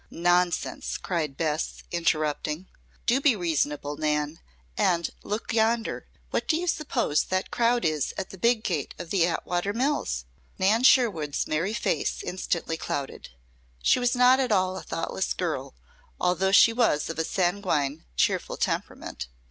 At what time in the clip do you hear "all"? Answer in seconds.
14.51-14.75